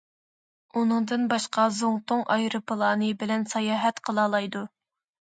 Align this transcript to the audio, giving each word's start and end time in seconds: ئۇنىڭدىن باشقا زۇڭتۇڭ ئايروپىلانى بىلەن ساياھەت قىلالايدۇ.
ئۇنىڭدىن 0.79 1.25
باشقا 1.33 1.65
زۇڭتۇڭ 1.79 2.23
ئايروپىلانى 2.35 3.09
بىلەن 3.19 3.45
ساياھەت 3.51 4.01
قىلالايدۇ. 4.09 4.63